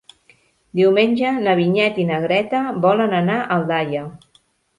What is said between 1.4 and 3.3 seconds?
na Vinyet i na Greta volen